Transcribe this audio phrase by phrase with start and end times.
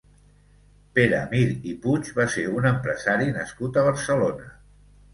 [0.99, 1.43] Pere Mir
[1.73, 4.55] i Puig va ser un empresari nascut a Barcelona.